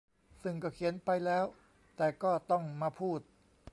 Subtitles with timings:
[0.43, 1.45] ซึ่งก็เขียนไปแล้ว
[1.97, 3.19] แต่ก็ต้องมาพูด